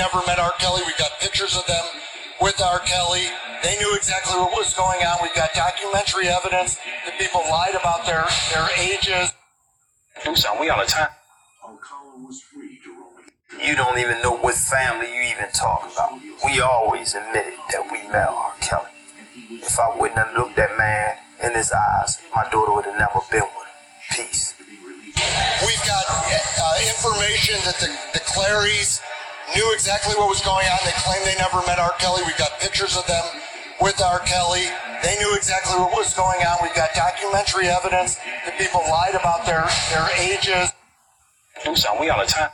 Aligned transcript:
never 0.00 0.24
met 0.26 0.38
R. 0.38 0.52
Kelly. 0.58 0.80
We've 0.86 0.96
got 0.96 1.12
pictures 1.20 1.56
of 1.56 1.66
them 1.66 1.84
with 2.40 2.60
R. 2.62 2.80
Kelly. 2.80 3.28
They 3.62 3.76
knew 3.76 3.94
exactly 3.94 4.40
what 4.40 4.52
was 4.52 4.72
going 4.72 5.04
on. 5.04 5.18
We've 5.22 5.34
got 5.34 5.52
documentary 5.52 6.28
evidence 6.28 6.78
that 7.04 7.18
people 7.18 7.42
lied 7.50 7.74
about 7.74 8.06
their, 8.06 8.24
their 8.48 8.68
ages. 8.80 9.32
Do 10.24 10.34
something. 10.34 10.60
We 10.60 10.70
on 10.70 10.80
a 10.80 10.86
time. 10.86 11.08
You 13.62 13.76
don't 13.76 13.98
even 13.98 14.22
know 14.22 14.36
what 14.36 14.54
family 14.54 15.12
you 15.12 15.20
even 15.36 15.52
talk 15.52 15.90
about. 15.92 16.18
We 16.46 16.60
always 16.60 17.14
admitted 17.14 17.60
that 17.72 17.84
we 17.92 18.00
met 18.08 18.28
R. 18.28 18.54
Kelly. 18.60 18.88
If 19.50 19.78
I 19.78 19.94
wouldn't 19.98 20.16
have 20.16 20.32
looked 20.34 20.56
that 20.56 20.78
man 20.78 21.16
in 21.44 21.54
his 21.54 21.72
eyes, 21.72 22.22
my 22.34 22.48
daughter 22.50 22.72
would 22.72 22.86
have 22.86 22.98
never 22.98 23.20
been 23.30 23.42
with 23.42 23.68
him. 24.16 24.26
Peace. 24.26 24.54
We've 25.60 25.84
got 25.84 26.04
uh, 26.08 26.78
information 26.88 27.60
that 27.66 27.76
the, 27.80 27.88
the 28.14 28.20
Clarys 28.20 29.00
knew 29.54 29.72
exactly 29.74 30.14
what 30.16 30.28
was 30.28 30.40
going 30.42 30.66
on. 30.66 30.78
They 30.84 30.96
claim 31.04 31.20
they 31.24 31.36
never 31.36 31.60
met 31.66 31.78
R. 31.78 31.92
Kelly. 31.98 32.22
We've 32.26 32.38
got 32.38 32.58
pictures 32.60 32.96
of 32.96 33.06
them 33.06 33.22
with 33.80 34.00
R. 34.00 34.20
Kelly. 34.20 34.66
They 35.02 35.16
knew 35.18 35.34
exactly 35.36 35.78
what 35.78 35.92
was 35.92 36.14
going 36.14 36.40
on. 36.40 36.58
We've 36.62 36.74
got 36.74 36.94
documentary 36.94 37.68
evidence 37.68 38.16
that 38.16 38.56
people 38.58 38.80
lied 38.88 39.14
about 39.14 39.44
their, 39.44 39.68
their 39.92 40.08
ages. 40.16 40.72
Do 41.64 41.76
something. 41.76 42.00
We 42.00 42.10
on 42.10 42.20
a 42.20 42.26
time. 42.26 42.48